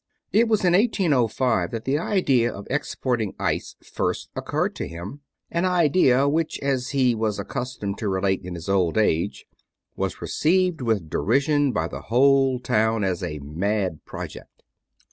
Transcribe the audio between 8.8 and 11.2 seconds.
age, was received with